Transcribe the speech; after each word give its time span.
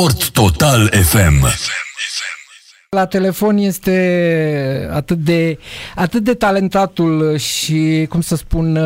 Sport 0.00 0.32
Total 0.32 0.88
FM. 0.92 1.89
La 2.96 3.06
telefon 3.06 3.56
este 3.56 4.88
atât 4.92 5.18
de, 5.18 5.58
atât 5.94 6.22
de 6.22 6.34
talentatul 6.34 7.36
și, 7.36 8.06
cum 8.08 8.20
să 8.20 8.36
spun, 8.36 8.78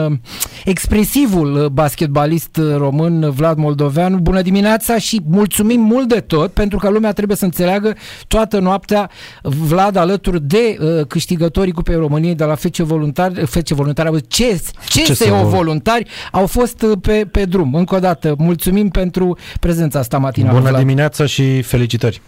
expresivul 0.64 1.68
basketbalist 1.72 2.60
român 2.76 3.30
Vlad 3.30 3.56
Moldoveanu. 3.56 4.18
Bună 4.18 4.42
dimineața 4.42 4.98
și 4.98 5.20
mulțumim 5.28 5.80
mult 5.80 6.08
de 6.08 6.20
tot 6.20 6.52
pentru 6.52 6.78
că 6.78 6.90
lumea 6.90 7.12
trebuie 7.12 7.36
să 7.36 7.44
înțeleagă 7.44 7.96
toată 8.28 8.58
noaptea 8.58 9.10
Vlad 9.42 9.96
alături 9.96 10.42
de 10.42 10.76
uh, 10.80 11.06
câștigătorii 11.06 11.72
Cupei 11.72 11.96
României 11.96 12.34
de 12.34 12.44
la 12.44 12.54
FC 12.54 12.76
Voluntari, 12.76 13.46
FC 13.46 13.68
Voluntari, 13.68 14.20
CS, 14.20 14.70
CSO 14.94 15.48
Voluntari 15.48 16.08
au 16.32 16.46
fost 16.46 16.84
pe, 17.00 17.28
pe 17.30 17.44
drum. 17.44 17.74
Încă 17.74 17.94
o 17.94 17.98
dată, 17.98 18.34
mulțumim 18.38 18.88
pentru 18.88 19.38
prezența 19.60 19.98
asta 19.98 20.18
matinală. 20.18 20.52
Bună 20.58 20.68
Vlad. 20.68 20.80
dimineața 20.80 21.26
și 21.26 21.62
felicitări! 21.62 22.20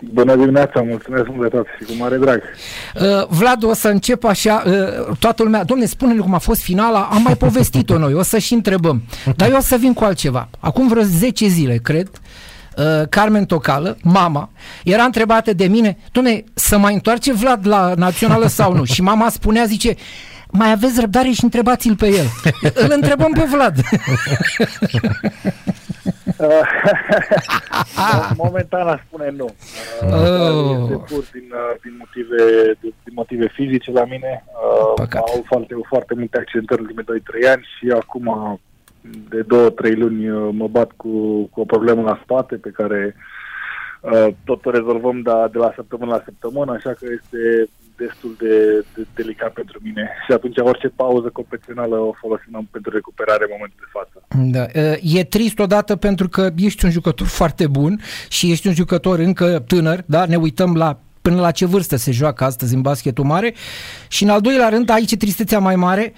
Bună 0.00 0.36
dimineața, 0.36 0.82
mulțumesc 0.82 1.28
mult 1.28 1.50
de 1.50 1.56
tot 1.56 1.66
și 1.78 1.84
cu 1.84 1.92
mare 1.98 2.16
drag. 2.16 2.42
Uh, 2.94 3.26
Vlad, 3.28 3.62
o 3.62 3.74
să 3.74 3.88
încep 3.88 4.24
așa, 4.24 4.62
uh, 4.66 5.16
toată 5.18 5.42
lumea, 5.42 5.64
domne, 5.64 5.84
spune-ne 5.84 6.20
cum 6.20 6.34
a 6.34 6.38
fost 6.38 6.60
finala, 6.60 7.08
am 7.12 7.22
mai 7.22 7.36
povestit-o 7.36 7.98
noi, 7.98 8.14
o 8.14 8.22
să 8.22 8.38
și 8.38 8.52
întrebăm. 8.54 9.02
Dar 9.36 9.48
eu 9.50 9.56
o 9.56 9.60
să 9.60 9.76
vin 9.76 9.92
cu 9.92 10.04
altceva. 10.04 10.48
Acum 10.60 10.88
vreo 10.88 11.02
10 11.02 11.46
zile, 11.46 11.76
cred, 11.76 12.10
uh, 12.76 12.84
Carmen 13.08 13.44
Tocală, 13.44 13.96
mama, 14.02 14.50
era 14.84 15.02
întrebată 15.02 15.52
de 15.52 15.66
mine, 15.66 15.96
domne, 16.12 16.44
să 16.54 16.78
mai 16.78 16.94
întoarce 16.94 17.32
Vlad 17.32 17.66
la 17.66 17.94
națională 17.96 18.46
sau 18.46 18.74
nu? 18.74 18.84
Și 18.84 19.02
mama 19.02 19.28
spunea, 19.28 19.64
zice, 19.64 19.94
mai 20.50 20.70
aveți 20.70 21.00
răbdare 21.00 21.30
și 21.30 21.44
întrebați-l 21.44 21.96
pe 21.96 22.06
el. 22.06 22.26
Îl 22.74 22.92
întrebăm 22.94 23.32
pe 23.32 23.46
Vlad. 23.50 23.80
Momentan 28.44 28.88
aș 28.88 29.00
spune 29.06 29.30
nu. 29.30 29.44
Oh. 29.44 29.50
Este 30.82 30.94
pur 30.94 31.24
din, 31.32 31.52
din, 31.82 31.96
motive, 31.98 32.72
din 32.80 33.12
motive 33.14 33.48
fizice 33.54 33.90
la 33.90 34.04
mine. 34.04 34.44
Păcat. 34.94 35.22
Au 35.22 35.44
foarte, 35.46 35.74
foarte 35.88 36.14
multe 36.14 36.38
accidentări 36.38 36.80
în 36.80 36.86
ultimii 36.86 37.20
2-3 37.46 37.52
ani 37.52 37.66
și 37.78 37.90
acum 37.90 38.58
de 39.28 39.46
2-3 39.92 39.96
luni 39.96 40.28
mă 40.52 40.68
bat 40.68 40.90
cu, 40.96 41.42
cu 41.52 41.60
o 41.60 41.64
problemă 41.64 42.02
la 42.02 42.20
spate 42.22 42.56
pe 42.56 42.70
care 42.70 43.14
uh, 44.00 44.26
tot 44.44 44.66
o 44.66 44.70
rezolvăm 44.70 45.22
de, 45.22 45.30
de 45.52 45.58
la 45.58 45.72
săptămână 45.74 46.10
la 46.10 46.22
săptămână, 46.24 46.72
așa 46.72 46.92
că 46.92 47.06
este 47.10 47.68
destul 48.04 48.32
de, 48.38 48.84
de 48.94 49.06
delicat 49.14 49.52
pentru 49.52 49.78
mine 49.82 50.10
și 50.26 50.32
atunci 50.32 50.58
orice 50.58 50.88
pauză 50.88 51.28
competițională 51.28 51.96
o 51.96 52.12
folosim 52.12 52.68
pentru 52.70 52.90
recuperare 52.90 53.44
în 53.44 53.54
momentul 53.56 53.80
de 53.84 53.90
față. 53.96 54.16
Da. 54.56 54.64
E 55.18 55.24
trist 55.24 55.58
odată 55.58 55.96
pentru 55.96 56.28
că 56.28 56.50
ești 56.56 56.84
un 56.84 56.90
jucător 56.90 57.26
foarte 57.40 57.66
bun 57.66 58.00
și 58.28 58.50
ești 58.50 58.66
un 58.66 58.74
jucător 58.74 59.18
încă 59.18 59.64
tânăr, 59.66 60.02
da? 60.06 60.26
ne 60.26 60.36
uităm 60.36 60.74
la 60.74 61.00
până 61.22 61.40
la 61.40 61.50
ce 61.50 61.66
vârstă 61.66 61.96
se 61.96 62.10
joacă 62.10 62.44
astăzi 62.44 62.74
în 62.74 62.80
basketul 62.80 63.24
mare 63.24 63.54
și 64.08 64.22
în 64.22 64.28
al 64.28 64.40
doilea 64.40 64.68
rând, 64.68 64.90
aici 64.90 65.16
tristețea 65.16 65.58
mai 65.58 65.76
mare, 65.76 66.12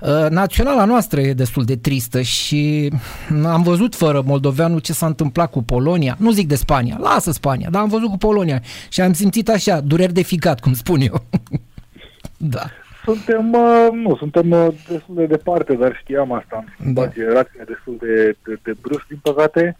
uh, 0.00 0.30
naționala 0.30 0.84
noastră 0.84 1.20
e 1.20 1.32
destul 1.32 1.64
de 1.64 1.76
tristă 1.76 2.20
și 2.20 2.92
am 3.44 3.62
văzut 3.62 3.94
fără 3.94 4.22
moldoveanul 4.26 4.78
ce 4.78 4.92
s-a 4.92 5.06
întâmplat 5.06 5.50
cu 5.50 5.62
Polonia, 5.62 6.16
nu 6.18 6.30
zic 6.30 6.48
de 6.48 6.54
Spania, 6.54 6.96
lasă 7.00 7.30
Spania, 7.30 7.68
dar 7.70 7.82
am 7.82 7.88
văzut 7.88 8.10
cu 8.10 8.16
Polonia 8.16 8.62
și 8.88 9.00
am 9.00 9.12
simțit 9.12 9.48
așa, 9.48 9.80
dureri 9.80 10.12
de 10.12 10.22
ficat, 10.22 10.60
cum 10.60 10.72
spun 10.72 11.00
eu. 11.00 11.22
da. 12.54 12.62
Suntem, 13.04 13.52
uh, 13.52 13.88
nu, 13.92 14.16
suntem 14.16 14.50
uh, 14.50 14.68
destul 14.88 15.14
de 15.14 15.26
departe, 15.26 15.74
dar 15.74 15.98
știam 16.02 16.32
asta. 16.32 16.64
Da. 16.84 17.08
Generația 17.08 17.64
destul 17.66 17.96
de, 18.00 18.36
de, 18.44 18.58
de 18.62 18.72
brusc, 18.80 19.06
din 19.08 19.18
păcate, 19.22 19.78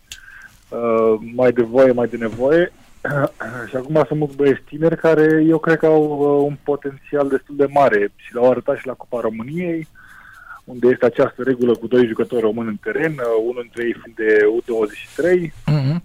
mai 1.34 1.52
de 1.52 1.62
voie, 1.62 1.92
mai 1.92 2.06
de 2.06 2.16
nevoie 2.16 2.72
și 3.68 3.76
acum 3.76 4.04
sunt 4.06 4.18
mulți 4.18 4.36
băieți 4.36 4.62
tineri 4.62 4.96
care 4.96 5.44
eu 5.46 5.58
cred 5.58 5.78
că 5.78 5.86
au 5.86 6.02
uh, 6.02 6.46
un 6.48 6.56
potențial 6.62 7.28
destul 7.28 7.56
de 7.56 7.66
mare 7.70 8.12
și 8.16 8.34
l-au 8.34 8.50
arătat 8.50 8.76
și 8.76 8.86
la 8.86 8.92
Cupa 8.92 9.20
României, 9.20 9.88
unde 10.64 10.88
este 10.88 11.04
această 11.04 11.42
regulă 11.42 11.74
cu 11.74 11.86
doi 11.86 12.06
jucători 12.06 12.40
români 12.40 12.68
în 12.68 12.76
teren, 12.76 13.12
uh, 13.12 13.44
unul 13.48 13.62
dintre 13.62 13.84
ei 13.84 13.96
fiind 14.02 14.16
de 14.16 14.38
U23 14.56 15.48
mm-hmm. 15.48 16.00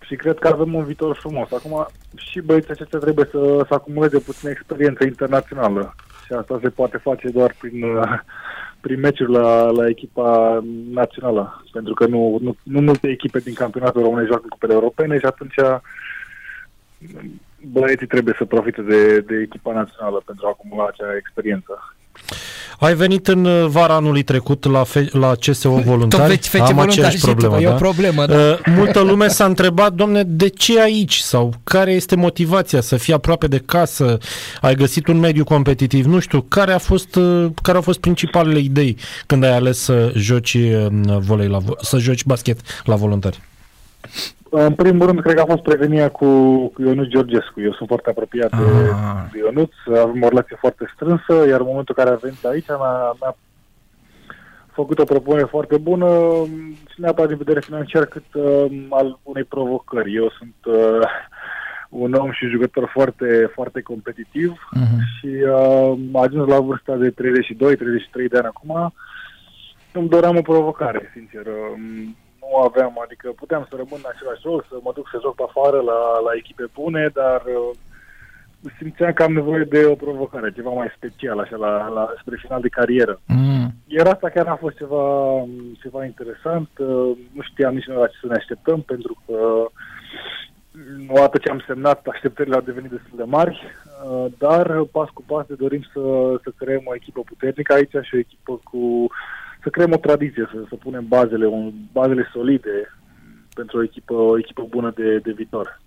și 0.00 0.14
cred 0.16 0.38
că 0.38 0.48
avem 0.48 0.74
un 0.74 0.84
viitor 0.84 1.16
frumos. 1.16 1.52
Acum 1.52 1.86
și 2.14 2.40
băieții 2.40 2.70
aceștia 2.70 2.98
trebuie 2.98 3.28
să, 3.30 3.64
să 3.68 3.74
acumuleze 3.74 4.18
puțină 4.18 4.50
experiență 4.50 5.04
internațională 5.04 5.94
și 6.26 6.32
asta 6.32 6.58
se 6.62 6.68
poate 6.68 6.96
face 6.96 7.28
doar 7.28 7.54
prin, 7.58 7.82
uh, 7.82 8.18
prin 8.84 9.00
meciuri 9.00 9.32
la, 9.32 9.70
la 9.70 9.88
echipa 9.88 10.60
națională, 10.90 11.64
pentru 11.72 11.94
că 11.94 12.06
nu, 12.06 12.38
nu, 12.42 12.56
nu 12.62 12.80
multe 12.80 13.08
echipe 13.08 13.38
din 13.38 13.54
campionatul 13.54 14.02
românesc 14.02 14.28
joacă 14.28 14.46
cupele 14.48 14.72
europene 14.72 15.18
și 15.18 15.24
atunci 15.24 15.54
băieții 17.72 18.06
trebuie 18.06 18.34
să 18.38 18.44
profite 18.44 18.82
de, 18.82 19.20
de 19.20 19.36
echipa 19.36 19.72
națională 19.72 20.22
pentru 20.26 20.46
a 20.46 20.48
acumula 20.48 20.86
acea 20.86 21.16
experiență. 21.16 21.96
Ai 22.84 22.94
venit 22.94 23.28
în 23.28 23.44
uh, 23.44 23.66
vara 23.66 23.94
anului 23.94 24.22
trecut 24.22 24.64
la, 24.64 24.84
fe- 24.84 25.08
la 25.12 25.34
CSO 25.34 25.70
voluntari. 25.70 26.38
Tot 26.38 26.60
Am 26.60 26.78
aceeași 26.78 27.18
problemă, 27.18 27.54
da? 27.54 27.62
E 27.62 27.68
o 27.68 27.72
problemă, 27.72 28.26
da? 28.26 28.34
Uh, 28.34 28.58
multă 28.76 29.00
lume 29.00 29.28
s-a 29.28 29.44
întrebat, 29.44 29.92
domne, 29.92 30.22
de 30.22 30.48
ce 30.48 30.80
aici? 30.80 31.16
Sau 31.16 31.54
care 31.64 31.92
este 31.92 32.16
motivația 32.16 32.80
să 32.80 32.96
fii 32.96 33.12
aproape 33.12 33.46
de 33.46 33.58
casă? 33.58 34.18
Ai 34.60 34.74
găsit 34.74 35.06
un 35.06 35.18
mediu 35.18 35.44
competitiv? 35.44 36.04
Nu 36.04 36.18
știu, 36.18 36.40
care, 36.40 36.72
a 36.72 36.78
fost, 36.78 37.14
uh, 37.14 37.46
care 37.62 37.76
au 37.76 37.82
fost 37.82 37.98
principalele 37.98 38.58
idei 38.58 38.96
când 39.26 39.44
ai 39.44 39.54
ales 39.54 39.78
să 39.78 40.12
joci, 40.14 40.54
uh, 40.54 40.86
volei 41.18 41.48
la, 41.48 41.58
să 41.80 41.98
joci 41.98 42.24
basket 42.24 42.60
la 42.84 42.94
voluntari? 42.94 43.40
În 44.56 44.74
primul 44.74 45.06
rând, 45.06 45.20
cred 45.20 45.34
că 45.34 45.40
a 45.40 45.52
fost 45.54 45.62
prevenia 45.62 46.10
cu, 46.10 46.26
cu 46.66 46.82
Ionuț 46.82 47.06
Georgescu. 47.06 47.60
Eu 47.60 47.72
sunt 47.72 47.88
foarte 47.88 48.10
apropiat 48.10 48.50
de, 48.50 48.90
ah. 48.92 49.24
de 49.32 49.38
Ionuț, 49.38 49.72
avem 49.86 50.22
o 50.22 50.28
relație 50.28 50.56
foarte 50.60 50.90
strânsă, 50.94 51.48
iar 51.48 51.60
în 51.60 51.66
momentul 51.66 51.94
în 51.96 52.04
care 52.04 52.16
a 52.16 52.18
venit 52.18 52.44
aici 52.44 52.66
mi-a, 52.66 53.16
mi-a 53.20 53.36
făcut 54.72 54.98
o 54.98 55.04
propunere 55.04 55.44
foarte 55.44 55.76
bună 55.76 56.08
și 56.90 57.00
neapărat 57.00 57.28
din 57.28 57.36
vedere 57.36 57.60
financiar 57.60 58.04
cât 58.04 58.34
uh, 58.34 58.64
al 58.90 59.18
unei 59.22 59.44
provocări. 59.44 60.14
Eu 60.14 60.32
sunt 60.38 60.76
uh, 60.76 61.08
un 61.88 62.12
om 62.12 62.30
și 62.32 62.46
jucător 62.46 62.90
foarte, 62.92 63.50
foarte 63.54 63.80
competitiv 63.80 64.50
uh-huh. 64.50 65.18
și 65.18 65.26
uh, 65.26 65.96
am 66.12 66.16
ajuns 66.16 66.48
la 66.48 66.60
vârsta 66.60 66.96
de 66.96 67.10
32-33 67.10 67.14
de 68.30 68.38
ani 68.38 68.46
acum. 68.46 68.92
Îmi 69.92 70.08
doream 70.08 70.36
o 70.36 70.42
provocare, 70.42 71.10
sincer. 71.14 71.42
Uh, 72.54 72.60
nu 72.60 72.60
aveam, 72.68 73.00
adică 73.04 73.28
puteam 73.42 73.66
să 73.68 73.74
rămân 73.76 74.00
în 74.02 74.12
același 74.14 74.42
rol, 74.44 74.66
să 74.68 74.76
mă 74.82 74.92
duc 74.94 75.06
să 75.12 75.18
joc 75.22 75.34
pe 75.36 75.44
afară 75.46 75.78
la, 75.90 76.00
la 76.26 76.32
echipe 76.40 76.66
bune, 76.74 77.10
dar 77.14 77.42
uh, 77.44 77.70
simțeam 78.78 79.12
că 79.12 79.22
am 79.22 79.32
nevoie 79.32 79.64
de 79.64 79.84
o 79.84 79.94
provocare, 79.94 80.52
ceva 80.52 80.70
mai 80.70 80.94
special, 80.96 81.38
așa, 81.38 81.56
la, 81.56 81.88
la, 81.88 82.04
spre 82.20 82.36
final 82.44 82.60
de 82.60 82.68
carieră. 82.78 83.20
Mm. 83.26 83.66
Iar 83.86 84.06
asta 84.06 84.28
chiar 84.28 84.46
a 84.46 84.62
fost 84.64 84.76
ceva, 84.76 85.04
ceva 85.82 86.04
interesant, 86.04 86.68
uh, 86.78 87.16
nu 87.36 87.42
știam 87.42 87.74
nici 87.74 87.86
noi 87.86 87.96
la 87.96 88.06
ce 88.06 88.16
să 88.20 88.26
ne 88.26 88.40
așteptăm, 88.40 88.80
pentru 88.80 89.16
că 89.26 89.36
odată 91.08 91.38
ce 91.38 91.50
am 91.50 91.62
semnat, 91.66 92.06
așteptările 92.06 92.54
au 92.54 92.60
devenit 92.60 92.90
destul 92.90 93.16
de 93.16 93.30
mari, 93.36 93.62
uh, 93.62 94.26
dar 94.38 94.66
pas 94.96 95.08
cu 95.08 95.22
pas 95.26 95.46
ne 95.48 95.54
dorim 95.54 95.82
să, 95.92 96.02
să 96.42 96.50
creăm 96.56 96.82
o 96.84 96.94
echipă 96.94 97.20
puternică 97.20 97.72
aici 97.72 97.96
și 98.06 98.14
o 98.14 98.18
echipă 98.18 98.60
cu 98.70 99.08
să 99.64 99.70
creăm 99.70 99.92
o 99.92 99.96
tradiție, 100.06 100.48
să, 100.52 100.64
să 100.68 100.74
punem 100.74 101.04
bazele, 101.08 101.46
un, 101.46 101.72
bazele 101.92 102.28
solide 102.32 102.76
pentru 103.54 103.78
o 103.78 103.82
echipă, 103.82 104.14
o 104.14 104.38
echipă 104.38 104.66
bună 104.68 104.92
de, 104.96 105.18
de 105.18 105.32
viitor. 105.32 105.80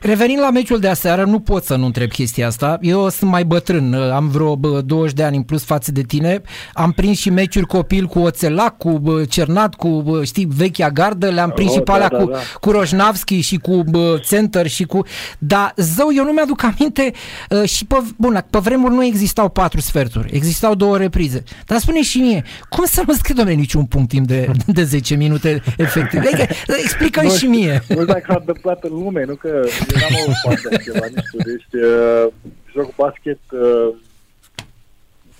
Revenind 0.00 0.40
la 0.40 0.50
meciul 0.50 0.78
de 0.78 0.88
aseară, 0.88 1.24
nu 1.24 1.40
pot 1.40 1.64
să 1.64 1.76
nu 1.76 1.84
întreb 1.84 2.10
chestia 2.10 2.46
asta. 2.46 2.78
Eu 2.80 3.08
sunt 3.08 3.30
mai 3.30 3.44
bătrân, 3.44 3.94
am 3.94 4.28
vreo 4.28 4.54
20 4.84 5.14
de 5.14 5.22
ani 5.22 5.36
în 5.36 5.42
plus 5.42 5.64
față 5.64 5.92
de 5.92 6.02
tine. 6.02 6.42
Am 6.72 6.92
prins 6.92 7.18
și 7.18 7.30
meciuri 7.30 7.66
copil 7.66 8.06
cu 8.06 8.18
Oțelac, 8.18 8.76
cu 8.76 9.02
Cernat, 9.28 9.74
cu, 9.74 10.20
știi, 10.24 10.48
vechea 10.56 10.90
gardă. 10.90 11.28
Le-am 11.28 11.50
prins 11.50 11.70
oh, 11.70 11.76
și 11.76 11.82
pe 11.82 11.90
alea 11.92 12.08
da, 12.08 12.16
cu, 12.16 12.30
da. 12.30 12.38
cu 12.60 12.70
Roșnavski 12.70 13.40
și 13.40 13.56
cu 13.56 13.84
Center 14.28 14.66
și 14.66 14.84
cu... 14.84 15.02
Dar, 15.38 15.72
zău, 15.76 16.08
eu 16.14 16.24
nu 16.24 16.32
mi-aduc 16.32 16.62
aminte 16.62 17.12
uh, 17.50 17.68
și 17.68 17.86
pe, 17.86 17.96
bun, 18.16 18.44
pe 18.50 18.58
vremuri 18.58 18.94
nu 18.94 19.04
existau 19.04 19.48
patru 19.48 19.80
sferturi, 19.80 20.30
existau 20.32 20.74
două 20.74 20.96
reprize. 20.96 21.42
Dar 21.66 21.78
spune 21.78 22.02
și 22.02 22.18
mie, 22.18 22.44
cum 22.68 22.84
să 22.84 23.02
nu 23.06 23.12
scrie, 23.12 23.34
domnule, 23.36 23.56
niciun 23.56 23.84
punct 23.84 24.08
timp 24.08 24.26
de, 24.26 24.50
de 24.66 24.82
10 24.82 25.14
minute 25.14 25.62
efectiv? 25.76 26.20
Adică, 26.20 26.46
explică 26.84 27.26
și 27.38 27.46
mie. 27.46 27.82
Nu 27.88 28.04
dacă 28.04 28.24
s-a 28.26 28.36
întâmplat 28.38 28.84
în 28.84 28.90
lume, 28.92 29.24
nu 29.24 29.34
că 29.34 29.62
n-am 29.98 30.16
avut 30.22 30.36
fan 30.42 30.70
de 30.70 30.76
ceva, 30.84 31.06
nu 31.14 31.22
știu. 31.26 31.38
Deci 31.50 31.82
uh, 31.82 32.26
joc 32.74 32.94
basket 32.94 33.40
uh, 33.50 33.94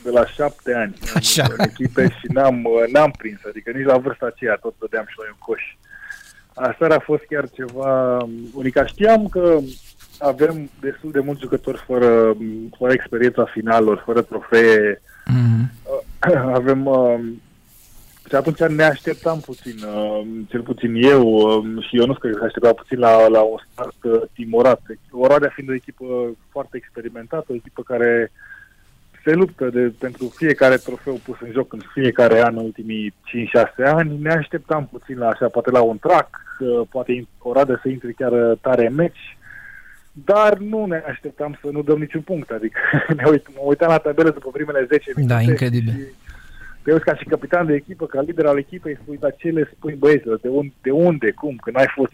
de 0.02 0.11
la 0.11 0.26
șapte 0.26 0.75
ani 0.75 0.94
Așa. 1.14 1.43
în, 1.49 1.55
în 1.58 1.64
echipe 1.69 2.17
și 2.19 2.26
n-am, 2.32 2.64
uh, 2.64 2.93
n-am 2.93 3.11
prins, 3.11 3.41
adică 3.49 3.70
nici 3.75 3.87
la 3.87 3.99
vârsta 3.99 4.26
aceea 4.26 4.55
tot 4.55 4.75
vedeam 4.79 5.05
și 5.08 5.14
noi 5.19 5.29
în 5.31 5.38
coș. 5.38 5.62
Asta 6.55 6.94
a 6.94 6.99
fost 6.99 7.23
chiar 7.29 7.49
ceva 7.50 8.17
unic. 8.52 8.87
Știam 8.87 9.29
că 9.29 9.58
avem 10.19 10.70
destul 10.81 11.11
de 11.11 11.20
mulți 11.20 11.41
jucători 11.41 11.82
fără, 11.87 12.37
fără 12.79 12.93
experiența 12.93 13.44
finalelor, 13.44 14.03
fără 14.05 14.23
trofee. 14.23 15.03
Mm-hmm. 15.03 15.61
Avem 16.58 16.87
uh, 16.87 17.20
și 18.31 18.37
atunci 18.37 18.59
ne 18.59 18.82
așteptam 18.82 19.41
puțin, 19.41 19.77
uh, 19.94 20.27
cel 20.49 20.62
puțin 20.62 20.94
eu 20.94 21.25
uh, 21.27 21.85
și 21.88 21.99
eu 21.99 22.06
nu 22.06 22.15
cred 22.15 22.32
că 22.32 22.38
se 22.38 22.44
aștepta 22.44 22.73
puțin 22.73 22.99
la, 22.99 23.27
la 23.27 23.41
un 23.41 23.59
start 23.73 24.03
uh, 24.03 24.23
timorat. 24.35 24.81
Oradea 25.11 25.53
fiind 25.55 25.71
o 25.71 25.75
echipă 25.75 26.05
foarte 26.50 26.77
experimentată, 26.77 27.47
o 27.49 27.55
echipă 27.55 27.82
care 27.82 28.32
se 29.25 29.32
luptă 29.32 29.71
de, 29.71 29.93
pentru 29.99 30.32
fiecare 30.37 30.77
trofeu 30.77 31.21
pus 31.25 31.37
în 31.41 31.50
joc 31.53 31.73
în 31.73 31.81
fiecare 31.93 32.43
an 32.43 32.56
în 32.56 32.65
ultimii 32.65 33.11
5-6 33.11 33.15
ani. 33.85 34.19
Ne 34.21 34.32
așteptam 34.32 34.88
puțin 34.93 35.19
la 35.19 35.29
așa, 35.29 35.49
poate 35.49 35.71
la 35.71 35.82
un 35.82 35.99
track, 35.99 36.41
uh, 36.61 36.87
poate 36.91 37.27
Oradea 37.38 37.79
să 37.82 37.88
intre 37.88 38.12
chiar 38.12 38.32
tare 38.61 38.87
în 38.87 38.94
meci, 38.94 39.37
dar 40.12 40.59
nu 40.59 40.87
ne 40.87 41.03
așteptam 41.06 41.59
să 41.61 41.69
nu 41.73 41.82
dăm 41.82 41.99
niciun 41.99 42.21
punct. 42.21 42.50
Adică 42.50 42.79
ne 43.19 43.25
uit, 43.31 43.47
mă 43.55 43.62
uitam 43.62 43.88
la 43.88 43.99
tabelă 43.99 44.31
după 44.31 44.50
primele 44.50 44.87
10 44.88 45.12
minute. 45.17 45.35
Da, 45.35 45.41
incredibil. 45.41 45.93
Și, 45.93 46.30
pe 46.82 46.99
ca 46.99 47.15
și 47.15 47.25
capitan 47.25 47.67
de 47.67 47.75
echipă, 47.75 48.06
ca 48.06 48.21
lider 48.21 48.47
al 48.47 48.59
echipei, 48.59 48.99
spui, 49.03 49.17
dar 49.17 49.35
ce 49.38 49.49
le 49.49 49.71
spui 49.77 49.94
băieților, 49.94 50.38
de, 50.38 50.49
un, 50.49 50.73
de 50.82 50.91
unde, 50.91 51.31
cum, 51.31 51.56
că 51.56 51.71
n-ai 51.71 51.91
fost... 51.94 52.12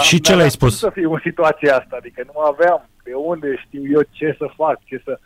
Și 0.00 0.20
ce 0.20 0.34
le-ai 0.34 0.50
spus? 0.50 0.78
să 0.78 0.90
fiu 0.92 1.12
în 1.12 1.20
situația 1.22 1.76
asta, 1.76 1.96
adică 1.98 2.22
nu 2.32 2.40
aveam 2.40 2.88
de 3.04 3.14
unde 3.14 3.56
știu 3.66 3.82
eu 3.90 4.02
ce 4.10 4.34
să 4.38 4.46
fac, 4.56 4.84
ce 4.84 5.00
să... 5.04 5.18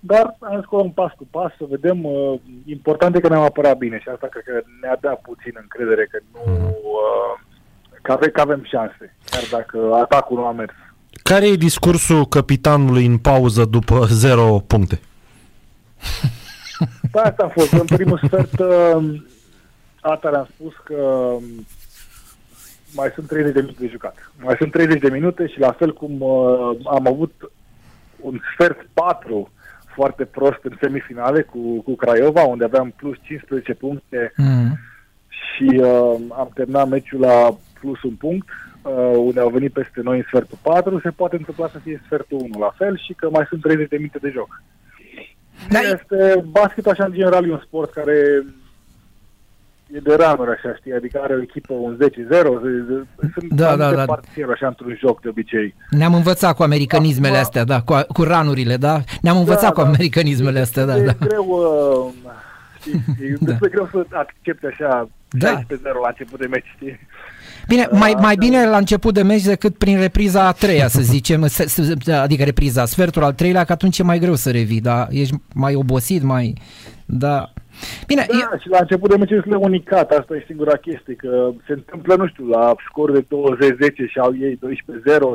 Dar 0.00 0.36
am 0.38 0.60
zis 0.60 0.70
un 0.70 0.90
pas 0.90 1.12
cu 1.16 1.26
pas, 1.30 1.52
să 1.56 1.64
vedem. 1.68 2.04
Uh, 2.04 2.40
important 2.64 3.14
e 3.16 3.20
că 3.20 3.28
ne-am 3.28 3.42
apărat 3.42 3.76
bine 3.76 3.98
și 3.98 4.08
asta 4.08 4.26
cred 4.26 4.42
că 4.44 4.62
ne-a 4.80 4.98
dat 5.00 5.20
puțin 5.20 5.52
încredere 5.60 6.08
că 6.10 6.18
nu... 6.32 6.40
Uh, 6.68 7.40
că, 8.02 8.12
ave, 8.12 8.30
că 8.30 8.40
avem 8.40 8.62
șanse, 8.64 9.16
chiar 9.30 9.42
dacă 9.50 9.94
atacul 9.94 10.36
nu 10.36 10.44
a 10.44 10.52
mers. 10.52 10.72
Care 11.22 11.46
e 11.48 11.56
discursul 11.56 12.26
capitanului 12.26 13.06
în 13.06 13.18
pauză 13.18 13.64
după 13.64 14.04
0 14.04 14.64
puncte? 14.66 15.00
Da, 17.12 17.22
asta 17.22 17.44
a 17.44 17.48
fost. 17.48 17.72
În 17.72 17.86
primul 17.86 18.20
sfert, 18.24 18.58
uh, 18.58 19.22
asta 20.00 20.30
le-am 20.30 20.48
spus 20.54 20.74
că 20.84 20.94
um, 20.94 21.44
mai 22.94 23.10
sunt 23.14 23.26
30 23.26 23.52
de 23.52 23.60
minute 23.60 23.80
de 23.80 23.90
jucat. 23.90 24.32
Mai 24.40 24.54
sunt 24.58 24.72
30 24.72 25.00
de 25.00 25.10
minute 25.10 25.46
și 25.46 25.58
la 25.58 25.72
fel 25.72 25.92
cum 25.92 26.20
uh, 26.20 26.76
am 26.84 27.06
avut 27.06 27.50
un 28.20 28.40
sfert 28.54 28.86
4 28.92 29.50
foarte 29.94 30.24
prost 30.24 30.58
în 30.62 30.76
semifinale 30.80 31.42
cu, 31.42 31.80
cu 31.80 31.94
Craiova, 31.94 32.42
unde 32.42 32.64
aveam 32.64 32.92
plus 32.96 33.16
15 33.22 33.74
puncte 33.74 34.32
mm. 34.36 34.78
și 35.28 35.80
uh, 35.80 36.14
am 36.32 36.50
terminat 36.54 36.88
meciul 36.88 37.20
la 37.20 37.56
plus 37.80 38.02
un 38.02 38.14
punct, 38.14 38.48
uh, 38.82 39.16
unde 39.16 39.40
au 39.40 39.48
venit 39.48 39.72
peste 39.72 40.00
noi 40.02 40.16
în 40.16 40.24
sfertul 40.26 40.58
4, 40.62 41.00
se 41.00 41.10
poate 41.10 41.36
întâmpla 41.36 41.68
să 41.68 41.78
fie 41.78 42.02
sfertul 42.04 42.38
1 42.38 42.58
la 42.58 42.74
fel 42.76 42.98
și 42.98 43.12
că 43.12 43.28
mai 43.30 43.44
sunt 43.48 43.60
30 43.62 43.88
de 43.88 43.96
minute 43.96 44.18
de 44.18 44.30
joc. 44.34 44.62
Da. 45.70 45.78
Este 45.78 46.44
basket 46.50 46.86
așa 46.86 47.04
în 47.04 47.12
general 47.12 47.48
e 47.48 47.52
un 47.52 47.62
sport 47.64 47.92
care 47.92 48.44
e 49.92 49.98
de 49.98 50.14
ramuri 50.14 50.50
așa, 50.50 50.74
știi, 50.78 50.92
adică 50.92 51.20
are 51.22 51.34
o 51.34 51.42
echipă 51.42 51.72
un 51.72 51.96
10-0, 51.96 52.46
sunt 53.32 53.52
da, 53.54 53.76
da, 53.76 53.94
da. 53.94 54.04
așa 54.52 54.66
într-un 54.66 54.96
joc 54.98 55.20
de 55.20 55.28
obicei. 55.28 55.74
Ne-am 55.90 56.14
învățat 56.14 56.56
cu 56.56 56.62
americanismele 56.62 57.28
Acum, 57.28 57.42
astea, 57.42 57.64
da, 57.64 57.80
cu, 57.80 57.94
cu 58.12 58.22
ranurile, 58.22 58.76
da? 58.76 59.00
Ne-am 59.20 59.36
învățat 59.36 59.62
da, 59.62 59.72
cu 59.72 59.80
da. 59.80 59.86
americanismele 59.86 60.60
astea, 60.60 60.84
da, 60.84 60.96
e 60.96 61.02
da. 61.02 61.26
greu, 61.26 61.46
uh, 61.48 62.30
știi, 62.80 63.04
e 63.20 63.36
da. 63.50 63.56
greu 63.60 63.88
să 63.92 64.06
accepte 64.10 64.66
așa 64.66 65.08
da. 65.32 65.60
16-0 65.60 65.64
la 66.02 66.08
început 66.08 66.38
de 66.38 66.46
meci, 66.46 66.72
știi? 66.76 67.00
Bine, 67.68 67.88
mai, 67.90 68.14
mai 68.20 68.36
bine 68.36 68.66
la 68.66 68.76
început 68.76 69.14
de 69.14 69.22
meci 69.22 69.42
decât 69.42 69.76
prin 69.76 69.98
repriza 69.98 70.46
a 70.46 70.52
treia, 70.52 70.88
să 70.88 71.00
zicem, 71.00 71.48
adică 72.22 72.44
repriza, 72.44 72.86
sfertul 72.86 73.24
al 73.24 73.32
treilea, 73.32 73.64
că 73.64 73.72
atunci 73.72 73.98
e 73.98 74.02
mai 74.02 74.18
greu 74.18 74.34
să 74.34 74.50
revii, 74.50 74.80
da? 74.80 75.06
Ești 75.10 75.34
mai 75.54 75.74
obosit, 75.74 76.22
mai... 76.22 76.54
Da. 77.18 77.52
Bine, 78.06 78.26
da, 78.28 78.36
eu... 78.36 78.58
și 78.60 78.68
la 78.68 78.78
început 78.80 79.10
de 79.10 79.16
meci 79.16 79.30
este 79.30 79.54
unicat, 79.54 80.10
asta 80.10 80.34
e 80.34 80.44
singura 80.46 80.76
chestie, 80.76 81.14
că 81.14 81.50
se 81.66 81.72
întâmplă, 81.72 82.14
nu 82.16 82.26
știu, 82.26 82.46
la 82.46 82.74
scor 82.88 83.12
de 83.12 83.22
20-10 83.22 83.26
și 84.10 84.18
au 84.18 84.34
ei 84.40 84.58
12-0, 84.58 84.60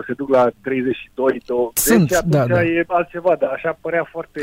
se 0.08 0.14
duc 0.18 0.30
la 0.30 0.50
32-20, 0.50 0.52
Sunt, 1.74 2.12
atunci 2.12 2.32
da, 2.34 2.46
da. 2.46 2.64
e 2.64 2.84
altceva, 2.88 3.36
dar 3.40 3.50
așa 3.54 3.78
părea 3.82 4.08
foarte 4.12 4.40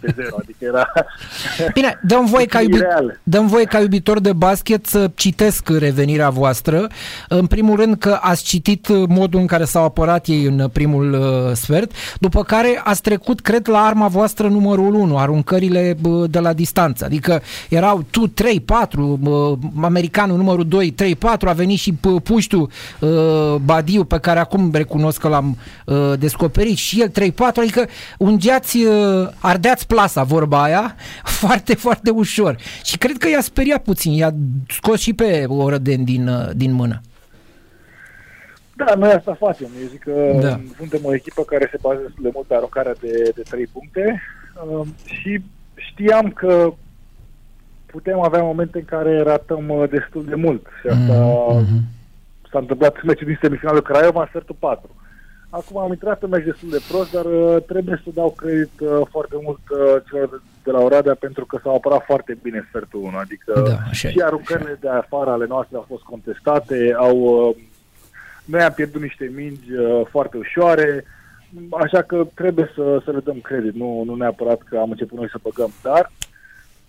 pe 0.00 0.14
0, 0.16 0.28
adică 0.38 0.64
era... 0.64 0.92
Bine, 1.78 2.00
dăm 2.02 2.24
voie, 2.24 2.46
ca 2.46 2.60
iubi... 2.60 2.78
dăm 3.22 3.46
voie 3.46 3.64
ca 3.64 3.80
iubitor 3.80 4.20
de 4.20 4.32
basket 4.32 4.86
să 4.86 5.10
citesc 5.14 5.68
revenirea 5.78 6.30
voastră. 6.30 6.86
În 7.28 7.46
primul 7.46 7.76
rând 7.76 7.98
că 7.98 8.18
ați 8.20 8.44
citit 8.44 8.88
modul 9.08 9.40
în 9.40 9.46
care 9.46 9.64
s-au 9.64 9.84
apărat 9.84 10.26
ei 10.26 10.44
în 10.44 10.68
primul 10.72 11.12
uh, 11.12 11.52
sfert, 11.52 11.90
după 12.20 12.42
care 12.42 12.80
ați 12.84 13.02
trecut, 13.02 13.40
cred, 13.40 13.68
la 13.68 13.78
arma 13.78 14.08
voastră 14.08 14.48
numărul 14.48 14.94
1, 14.94 15.18
aruncările 15.18 15.96
de 16.08 16.38
la 16.38 16.52
distanță 16.52 16.66
distanță. 16.68 17.04
Adică 17.04 17.42
erau 17.68 18.04
tu 18.10 18.26
3, 18.26 18.60
4, 18.60 19.18
americanul 19.80 20.36
numărul 20.36 20.68
2, 20.68 20.90
3, 20.90 21.16
4, 21.16 21.48
a 21.48 21.52
venit 21.52 21.78
și 21.78 21.92
puștul 22.22 22.70
uh, 23.00 23.54
Badiu, 23.64 24.04
pe 24.04 24.18
care 24.18 24.38
acum 24.38 24.70
recunosc 24.72 25.20
că 25.20 25.28
l-am 25.28 25.56
uh, 25.86 26.12
descoperit, 26.18 26.76
și 26.76 27.00
el 27.00 27.08
3, 27.08 27.32
4, 27.32 27.60
adică 27.60 27.86
ungeați, 28.18 28.76
uh, 28.84 29.28
ardeați 29.40 29.86
plasa, 29.86 30.22
vorba 30.22 30.62
aia, 30.62 30.94
foarte, 31.40 31.74
foarte 31.74 32.10
ușor. 32.10 32.56
Și 32.84 32.98
cred 32.98 33.16
că 33.16 33.28
i-a 33.28 33.40
speriat 33.40 33.82
puțin, 33.82 34.12
i-a 34.12 34.34
scos 34.68 35.00
și 35.00 35.12
pe 35.12 35.44
Orăden 35.48 36.04
din, 36.04 36.30
din 36.54 36.72
mână. 36.72 37.00
Da, 38.76 38.94
noi 38.94 39.10
asta 39.10 39.34
facem. 39.34 39.68
Eu 39.80 39.88
zic 39.88 40.02
că 40.02 40.38
da. 40.40 40.60
suntem 40.76 41.00
o 41.02 41.14
echipă 41.14 41.42
care 41.42 41.68
se 41.70 41.78
bazează 41.80 42.14
de 42.20 42.30
mult 42.32 42.46
pe 42.46 42.54
aruncarea 42.54 42.94
de, 43.00 43.30
de 43.34 43.42
3 43.42 43.66
puncte 43.66 44.22
uh, 44.66 44.86
și 45.04 45.42
știam 45.78 46.30
că 46.30 46.72
putem 47.86 48.20
avea 48.20 48.42
momente 48.42 48.78
în 48.78 48.84
care 48.84 49.22
ratăm 49.22 49.68
uh, 49.68 49.88
destul 49.90 50.24
de 50.24 50.34
mult 50.34 50.66
și 50.80 50.86
asta 50.86 51.14
mm-hmm. 51.56 51.82
s-a 52.50 52.58
întâmplat 52.58 52.94
în 52.94 53.02
meciul 53.06 53.26
din 53.26 53.38
semifinalul 53.40 53.82
Craiova 53.82 54.20
în 54.20 54.26
sfertul 54.26 54.56
4. 54.58 54.90
Acum 55.50 55.76
am 55.78 55.90
intrat 55.90 56.22
în 56.22 56.28
meci 56.28 56.44
destul 56.44 56.68
de 56.70 56.80
prost, 56.88 57.10
dar 57.12 57.24
uh, 57.24 57.62
trebuie 57.66 58.00
să 58.04 58.10
dau 58.14 58.30
credit 58.30 58.80
uh, 58.80 59.00
foarte 59.10 59.34
mult 59.42 59.60
uh, 59.70 60.02
celor 60.08 60.28
de, 60.28 60.36
de 60.64 60.70
la 60.70 60.80
Oradea 60.80 61.14
pentru 61.14 61.46
că 61.46 61.58
s-au 61.62 61.74
apărat 61.74 62.04
foarte 62.04 62.38
bine 62.42 62.66
sfertul 62.68 63.00
1. 63.00 63.16
Adică 63.16 63.52
da, 63.68 63.92
și 63.92 64.22
aruncările 64.24 64.78
de 64.80 64.88
afară 64.88 65.30
ale 65.30 65.46
noastre 65.48 65.76
au 65.76 65.84
fost 65.88 66.02
contestate, 66.02 66.94
au, 66.96 67.16
uh, 67.18 67.56
noi 68.44 68.60
am 68.60 68.72
pierdut 68.72 69.02
niște 69.02 69.30
mingi 69.34 69.72
uh, 69.72 70.06
foarte 70.10 70.36
ușoare, 70.36 71.04
Așa 71.70 72.02
că 72.02 72.26
trebuie 72.34 72.70
să, 72.74 73.00
să 73.04 73.10
le 73.10 73.20
dăm 73.20 73.40
credit, 73.40 73.74
nu, 73.74 74.02
nu 74.04 74.14
neapărat 74.14 74.62
că 74.62 74.78
am 74.78 74.90
început 74.90 75.18
noi 75.18 75.28
să 75.28 75.38
băgăm, 75.42 75.70
dar 75.82 76.10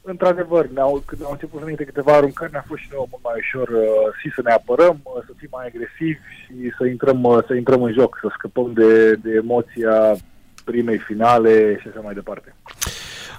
într-adevăr, 0.01 0.67
ne-au, 0.67 1.03
când 1.05 1.23
au 1.23 1.31
început 1.31 1.59
să 1.59 1.65
ne 1.65 1.73
câteva 1.73 2.13
aruncări, 2.13 2.51
ne-a 2.51 2.63
fost 2.67 2.81
și 2.81 2.89
nouă 2.91 3.05
mult 3.09 3.23
mai 3.23 3.33
ușor 3.37 3.67
uh, 3.67 3.85
și 4.19 4.31
să 4.35 4.41
ne 4.43 4.51
apărăm, 4.51 4.99
uh, 5.03 5.23
să 5.25 5.31
fim 5.37 5.47
mai 5.51 5.65
agresivi 5.65 6.19
și 6.43 6.53
să 6.77 6.85
intrăm, 6.85 7.23
uh, 7.23 7.43
să 7.47 7.53
intrăm 7.53 7.83
în 7.83 7.93
joc, 7.93 8.17
să 8.21 8.27
scăpăm 8.37 8.73
de, 8.73 9.13
de 9.13 9.31
emoția 9.31 10.15
primei 10.63 10.97
finale 10.97 11.77
și 11.79 11.87
așa 11.87 11.99
mai 11.99 12.13
departe. 12.13 12.55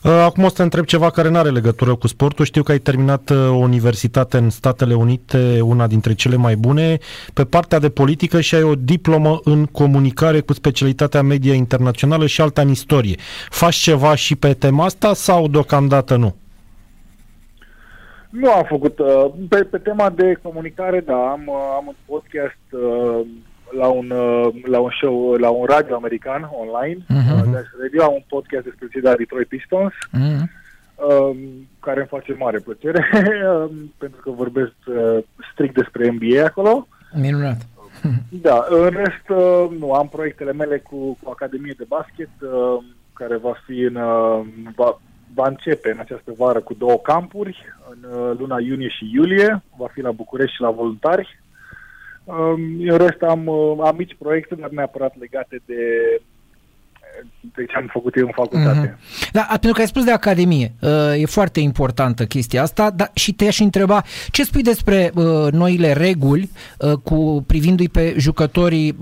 Uh, 0.04 0.10
acum 0.10 0.44
o 0.44 0.48
să 0.48 0.54
te 0.54 0.62
întreb 0.62 0.84
ceva 0.84 1.10
care 1.10 1.28
nu 1.28 1.38
are 1.38 1.50
legătură 1.50 1.94
cu 1.94 2.06
sportul. 2.06 2.44
Știu 2.44 2.62
că 2.62 2.72
ai 2.72 2.78
terminat 2.78 3.30
uh, 3.30 3.36
o 3.50 3.54
universitate 3.54 4.36
în 4.36 4.50
Statele 4.50 4.94
Unite, 4.94 5.60
una 5.60 5.86
dintre 5.86 6.14
cele 6.14 6.36
mai 6.36 6.56
bune, 6.56 6.98
pe 7.34 7.44
partea 7.44 7.78
de 7.78 7.88
politică 7.88 8.40
și 8.40 8.54
ai 8.54 8.62
o 8.62 8.74
diplomă 8.74 9.40
în 9.44 9.64
comunicare 9.66 10.40
cu 10.40 10.52
specialitatea 10.52 11.22
media 11.22 11.54
internațională 11.54 12.26
și 12.26 12.40
alta 12.40 12.60
în 12.60 12.68
istorie. 12.68 13.16
Faci 13.48 13.74
ceva 13.74 14.14
și 14.14 14.36
pe 14.36 14.52
tema 14.52 14.84
asta 14.84 15.14
sau 15.14 15.48
deocamdată 15.48 16.16
nu? 16.16 16.36
Nu 18.30 18.50
am 18.50 18.64
făcut. 18.68 18.98
Uh, 18.98 19.26
pe, 19.48 19.56
pe 19.56 19.78
tema 19.78 20.10
de 20.10 20.38
comunicare, 20.42 21.00
da, 21.00 21.14
am, 21.14 21.50
am 21.50 21.84
un 21.86 21.94
podcast 22.04 22.58
la 23.78 23.86
un, 23.86 24.10
uh, 24.10 24.54
la 24.64 24.78
un 24.78 24.90
show, 24.90 25.34
la 25.34 25.48
un 25.48 25.66
radio 25.68 25.94
american 25.94 26.50
online, 26.60 27.04
uh-huh. 27.04 27.39
Uh, 27.52 27.80
Radio, 27.80 28.02
am 28.02 28.12
un 28.12 28.24
podcast 28.28 28.64
despre 28.64 28.88
cei 28.92 29.00
de 29.00 29.14
Detroit 29.16 29.48
Pistons, 29.48 29.92
uh-huh. 29.92 30.42
uh, 30.94 31.36
care 31.80 31.98
îmi 31.98 32.08
face 32.08 32.32
mare 32.32 32.58
plăcere, 32.58 33.08
uh, 33.14 33.70
pentru 34.02 34.20
că 34.22 34.30
vorbesc 34.30 34.72
uh, 34.86 35.18
strict 35.52 35.74
despre 35.74 36.10
NBA 36.10 36.44
acolo. 36.44 36.86
Minunat. 37.14 37.56
Da, 38.28 38.66
în 38.68 38.88
rest, 38.88 39.28
uh, 39.28 39.78
nu, 39.78 39.92
am 39.92 40.08
proiectele 40.08 40.52
mele 40.52 40.78
cu, 40.78 41.18
cu 41.22 41.30
Academie 41.30 41.74
de 41.78 41.84
Basket, 41.88 42.30
uh, 42.40 42.84
care 43.12 43.36
va 43.36 43.52
fi 43.66 43.80
în, 43.80 43.94
uh, 43.94 44.40
va, 44.76 45.00
va 45.34 45.46
începe 45.48 45.90
în 45.90 45.98
această 45.98 46.32
vară 46.36 46.60
cu 46.60 46.74
două 46.74 46.98
campuri, 46.98 47.64
în 47.90 48.10
uh, 48.10 48.38
luna 48.38 48.60
iunie 48.60 48.88
și 48.88 49.10
iulie, 49.12 49.62
va 49.76 49.86
fi 49.92 50.00
la 50.00 50.10
București 50.10 50.54
și 50.54 50.60
la 50.60 50.70
Voluntari, 50.70 51.40
în 52.86 52.96
rest 52.96 53.22
am, 53.22 53.46
uh, 53.46 53.78
am 53.84 53.96
mici 53.96 54.16
proiecte, 54.18 54.54
dar 54.54 54.70
neapărat 54.70 55.18
legate 55.18 55.60
de 55.64 55.82
de 57.54 57.64
ce 57.64 57.76
am 57.76 57.88
făcut 57.92 58.16
eu 58.16 58.26
în 58.26 58.32
facultate. 58.34 58.88
Mm-hmm. 58.88 59.30
Da, 59.32 59.46
pentru 59.50 59.72
că 59.72 59.80
ai 59.80 59.86
spus 59.86 60.04
de 60.04 60.10
Academie, 60.10 60.72
uh, 60.80 60.90
e 61.20 61.26
foarte 61.26 61.60
importantă 61.60 62.24
chestia 62.24 62.62
asta, 62.62 62.90
dar 62.90 63.10
și 63.14 63.32
te-aș 63.32 63.58
întreba, 63.58 64.02
ce 64.30 64.44
spui 64.44 64.62
despre 64.62 65.10
uh, 65.14 65.52
noile 65.52 65.92
reguli 65.92 66.50
cu 67.02 67.44
privindu-i 67.46 67.88
pe 67.88 68.14
jucătorii 68.18 68.96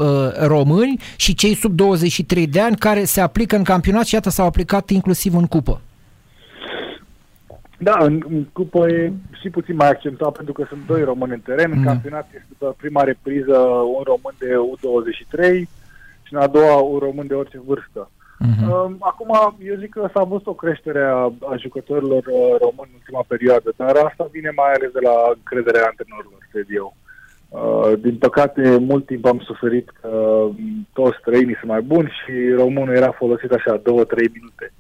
români 0.47 1.01
și 1.17 1.35
cei 1.35 1.55
sub 1.55 1.73
23 1.73 2.47
de 2.47 2.61
ani 2.61 2.77
care 2.77 3.05
se 3.05 3.21
aplică 3.21 3.57
în 3.57 3.63
campionat 3.65 4.07
și 4.07 4.15
iată 4.15 4.31
s-au 4.31 4.47
aplicat 4.47 4.91
inclusiv 4.91 5.35
în 5.35 5.47
cupă? 5.47 5.81
Da, 7.79 7.97
în, 8.01 8.23
în 8.29 8.45
cupă 8.45 8.89
e 8.89 9.13
și 9.41 9.51
puțin 9.51 9.77
mai 9.77 9.89
accentuat 9.89 10.33
pentru 10.33 10.53
că 10.53 10.65
sunt 10.69 10.81
doi 10.87 11.03
români 11.03 11.33
în 11.33 11.41
teren. 11.41 11.71
În 11.71 11.79
Mm. 11.79 11.85
campionat 11.85 12.27
este 12.35 12.47
după 12.49 12.75
prima 12.79 13.03
repriză 13.03 13.57
un 13.97 14.03
român 14.05 14.35
de 14.39 14.55
U23 14.73 15.69
și 16.29 16.35
în 16.35 16.41
a 16.41 16.47
doua 16.47 16.77
un 16.77 16.99
român 16.99 17.27
de 17.27 17.35
orice 17.35 17.61
vârstă. 17.67 18.11
Mhm. 18.39 18.71
Um, 18.71 18.97
Acum, 19.01 19.57
eu 19.71 19.77
zic 19.77 19.93
că 19.93 20.09
s-a 20.15 20.23
văzut 20.23 20.47
o 20.47 20.61
creștere 20.63 21.03
a, 21.05 21.23
a 21.51 21.55
jucătorilor 21.65 22.23
uh, 22.27 22.55
români 22.65 22.93
în 22.93 22.99
ultima 23.01 23.25
perioadă, 23.29 23.73
dar 23.77 23.97
asta 23.97 24.29
vine 24.37 24.53
mai 24.57 24.73
ales 24.73 24.91
de 24.93 25.03
la 25.09 25.17
încrederea 25.39 25.89
antrenorilor, 25.91 26.41
cred 26.53 26.67
eu. 26.81 26.97
Uh, 27.49 27.93
din 28.01 28.17
păcate, 28.17 28.77
mult 28.77 29.07
timp 29.07 29.25
am 29.25 29.41
suferit 29.45 29.89
că 30.01 30.09
um, 30.09 30.87
toți 30.93 31.19
străinii 31.21 31.61
sunt 31.61 31.71
mai 31.71 31.81
buni 31.81 32.11
și 32.19 32.35
românul 32.63 32.95
era 32.95 33.11
folosit 33.11 33.51
așa, 33.53 33.77
două, 33.77 34.05
trei 34.05 34.31
minute. 34.33 34.73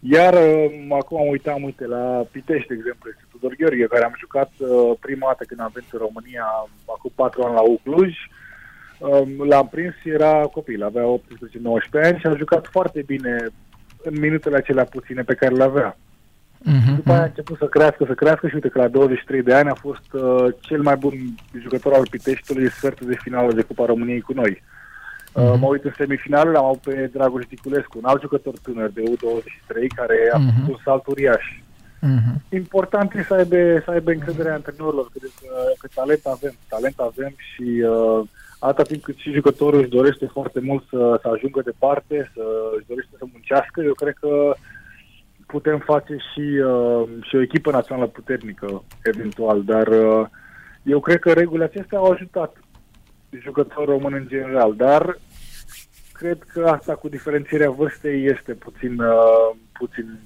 Iar 0.00 0.34
um, 0.34 0.92
acum 0.92 1.18
am 1.20 1.28
uitam, 1.28 1.62
uite, 1.62 1.86
la 1.86 2.04
Pitești, 2.32 2.68
de 2.68 2.74
exemplu, 2.74 3.10
este 3.10 3.24
Tudor 3.30 3.54
Gheorghe, 3.58 3.92
care 3.94 4.04
am 4.04 4.16
jucat 4.18 4.50
uh, 4.58 4.68
prima 5.00 5.26
dată 5.26 5.44
când 5.44 5.60
am 5.60 5.70
venit 5.74 5.92
în 5.92 6.04
România, 6.06 6.46
acum 6.94 7.12
patru 7.14 7.42
ani 7.42 7.54
la 7.54 7.64
Ucluj, 7.76 8.12
Um, 8.12 8.42
L-am 9.48 9.68
prins, 9.70 9.94
era 10.04 10.32
copil, 10.32 10.82
avea 10.84 11.02
18-19 11.04 12.04
ani 12.04 12.18
și 12.18 12.26
a 12.26 12.34
jucat 12.36 12.66
foarte 12.70 13.02
bine 13.06 13.36
în 14.02 14.18
minutele 14.20 14.56
acelea 14.56 14.84
puține 14.84 15.22
pe 15.22 15.34
care 15.34 15.54
le 15.54 15.62
avea. 15.62 15.96
Mhm. 16.58 16.94
După 16.94 17.10
aia 17.12 17.20
a 17.20 17.24
început 17.24 17.56
să 17.58 17.66
crească, 17.66 18.04
să 18.06 18.14
crească 18.14 18.48
și 18.48 18.54
uite 18.54 18.68
că 18.68 18.78
la 18.78 18.88
23 18.88 19.42
de 19.42 19.54
ani 19.54 19.68
a 19.68 19.74
fost 19.74 20.12
uh, 20.12 20.54
cel 20.60 20.82
mai 20.82 20.96
bun 20.96 21.14
jucător 21.60 21.92
al 21.92 22.06
Piteștiului 22.10 22.70
sfertul 22.70 23.06
de 23.06 23.16
finală 23.22 23.52
de 23.52 23.62
Cupa 23.62 23.84
României 23.84 24.20
cu 24.20 24.32
noi. 24.32 24.62
Uh, 25.32 25.42
Mhm. 25.50 25.58
mă 25.60 25.66
uit 25.66 25.84
în 25.84 25.92
semifinală, 25.96 26.50
l-am 26.50 26.64
avut 26.64 26.80
pe 26.80 27.10
Dragoș 27.12 27.44
Diculescu, 27.48 27.98
un 27.98 28.04
alt 28.04 28.20
jucător 28.20 28.54
tânăr 28.62 28.90
de 28.90 29.02
U23 29.02 29.86
care 29.94 30.16
a 30.32 30.38
Mhm. 30.38 30.54
făcut 30.54 30.74
un 30.74 30.80
salt 30.84 31.06
uriaș. 31.06 31.44
Mhm. 32.00 32.42
Important 32.48 33.14
e 33.14 33.22
să 33.22 33.34
aibă, 33.34 33.56
să 33.84 33.90
aibă 33.90 34.10
încrederea 34.10 34.54
antrenorilor, 34.54 35.08
că, 35.12 35.18
că, 35.40 35.48
că 35.78 35.88
talent 35.94 36.20
avem, 36.24 36.52
talent 36.68 36.98
avem 36.98 37.34
și 37.36 37.62
uh, 37.62 38.20
atâta 38.66 38.82
timp 38.82 39.02
cât 39.02 39.16
și 39.16 39.32
jucătorul 39.32 39.80
își 39.80 39.88
dorește 39.88 40.26
foarte 40.26 40.60
mult 40.60 40.84
să, 40.90 41.18
să 41.22 41.28
ajungă 41.28 41.60
departe, 41.64 42.30
să 42.34 42.42
își 42.76 42.86
dorește 42.86 43.14
să 43.18 43.24
muncească, 43.32 43.82
eu 43.82 43.94
cred 43.94 44.14
că 44.20 44.54
putem 45.46 45.78
face 45.78 46.16
și, 46.32 46.40
uh, 46.40 47.02
și 47.22 47.36
o 47.36 47.40
echipă 47.40 47.70
națională 47.70 48.06
puternică, 48.06 48.84
eventual, 49.02 49.62
dar 49.62 49.86
uh, 49.86 50.26
eu 50.82 51.00
cred 51.00 51.18
că 51.18 51.32
regulile 51.32 51.64
acestea 51.64 51.98
au 51.98 52.10
ajutat 52.10 52.56
jucătorul 53.30 53.94
român 53.94 54.12
în 54.12 54.26
general, 54.28 54.74
dar 54.76 55.18
cred 56.12 56.42
că 56.52 56.68
asta 56.68 56.94
cu 56.94 57.08
diferențierea 57.08 57.70
vârstei 57.70 58.26
este 58.26 58.52
puțin, 58.52 59.00
uh, 59.00 59.56
puțin 59.72 60.18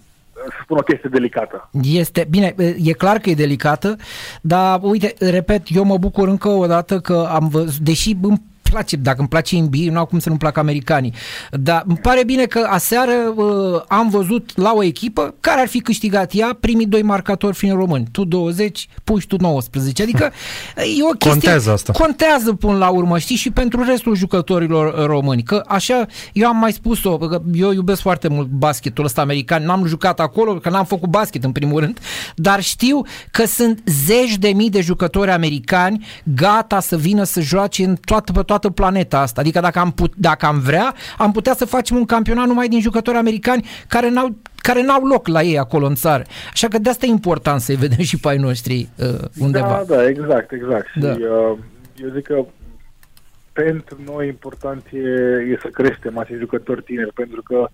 să 0.47 0.59
spun 0.62 0.76
o 0.76 0.83
chestie 0.83 1.09
delicată. 1.12 1.71
Este, 1.83 2.26
bine, 2.30 2.54
e 2.83 2.92
clar 2.92 3.18
că 3.18 3.30
e 3.30 3.35
delicată, 3.35 3.97
dar 4.40 4.78
uite, 4.83 5.14
repet, 5.18 5.62
eu 5.68 5.85
mă 5.85 5.99
bucur 5.99 6.28
încă 6.28 6.49
o 6.49 6.66
dată 6.66 7.00
că 7.00 7.28
am 7.33 7.49
văzut, 7.49 7.78
deși 7.78 8.16
îmi 8.23 8.42
place, 8.70 8.96
dacă 8.96 9.16
îmi 9.18 9.28
place 9.28 9.58
NBA, 9.58 9.92
nu 9.92 9.98
au 9.98 10.06
cum 10.06 10.18
să 10.18 10.28
nu-mi 10.28 10.40
placă 10.40 10.60
americanii, 10.60 11.12
dar 11.50 11.84
îmi 11.87 11.96
pare 11.96 12.25
bine 12.25 12.44
că 12.44 12.66
aseară 12.70 13.12
uh, 13.37 13.82
am 13.88 14.08
văzut 14.08 14.50
la 14.54 14.72
o 14.75 14.82
echipă 14.82 15.34
care 15.40 15.60
ar 15.60 15.68
fi 15.68 15.80
câștigat 15.80 16.30
ea 16.34 16.56
primii 16.60 16.87
doi 16.87 17.02
marcatori 17.02 17.56
fiind 17.56 17.76
români, 17.76 18.06
tu 18.12 18.25
20, 18.25 18.88
puși 19.04 19.26
tu 19.26 19.37
19, 19.40 20.02
adică 20.02 20.32
e 20.76 21.02
o 21.02 21.08
chestie... 21.08 21.30
Contează 21.30 21.70
asta. 21.70 21.92
Contează 21.92 22.52
până 22.52 22.76
la 22.76 22.88
urmă, 22.88 23.18
știi, 23.18 23.37
și 23.37 23.50
pentru 23.50 23.84
restul 23.84 24.14
jucătorilor 24.14 24.94
uh, 24.94 25.04
români, 25.04 25.42
că 25.42 25.62
așa, 25.66 26.06
eu 26.32 26.48
am 26.48 26.56
mai 26.56 26.72
spus-o, 26.72 27.18
că 27.18 27.42
eu 27.54 27.72
iubesc 27.72 28.00
foarte 28.00 28.28
mult 28.28 28.48
basketul 28.48 29.04
ăsta 29.04 29.20
american, 29.20 29.64
n-am 29.64 29.87
jucat 29.87 30.20
acolo, 30.20 30.54
că 30.54 30.70
n-am 30.70 30.84
făcut 30.84 31.08
basket 31.08 31.44
în 31.44 31.52
primul 31.52 31.80
rând, 31.80 31.98
dar 32.34 32.62
știu 32.62 33.02
că 33.30 33.46
sunt 33.46 33.80
zeci 33.87 34.37
de 34.37 34.48
mii 34.48 34.70
de 34.70 34.80
jucători 34.80 35.30
americani 35.30 36.06
gata 36.22 36.80
să 36.80 36.96
vină 36.96 37.25
să 37.25 37.40
joace 37.40 37.84
în 37.84 37.96
toată, 38.04 38.32
pe 38.32 38.42
toată 38.42 38.58
planeta 38.59 39.21
asta. 39.21 39.41
Adică 39.41 39.61
dacă 39.61 39.79
am, 39.79 39.93
put, 39.93 40.12
dacă 40.17 40.47
am 40.47 40.59
vrea, 40.59 40.95
am 41.19 41.33
putea 41.33 41.55
să 41.55 41.65
facem 41.65 41.97
un 41.97 42.05
campionat 42.05 42.47
numai 42.47 42.69
din 42.69 42.81
jucători 42.81 43.17
americani 43.17 43.69
care 43.88 44.11
n-au 44.11 44.37
care 44.62 44.83
n-au 44.83 45.05
loc 45.05 45.27
la 45.27 45.43
ei 45.43 45.59
acolo 45.59 45.87
în 45.87 45.95
țară. 45.95 46.23
Așa 46.53 46.69
că 46.69 46.79
de 46.79 46.91
asta 46.91 47.07
e 47.07 47.09
important 47.09 47.61
să-i 47.61 47.77
vedem 47.77 48.05
și 48.05 48.21
pe 48.21 48.29
ai 48.29 48.37
noștri 48.37 48.88
uh, 48.99 49.25
undeva. 49.38 49.85
Da, 49.87 49.95
da, 49.95 50.09
exact, 50.09 50.53
exact. 50.53 50.87
Da. 50.95 51.12
Și 51.12 51.21
uh, 51.21 51.59
eu 51.97 52.11
zic 52.15 52.27
că 52.27 52.45
pentru 53.53 53.97
noi 54.05 54.27
important 54.27 54.83
e, 54.93 54.99
e 55.53 55.59
să 55.61 55.69
creștem 55.69 56.19
acești 56.19 56.41
jucători 56.41 56.83
tineri, 56.83 57.12
pentru 57.12 57.43
că 57.43 57.69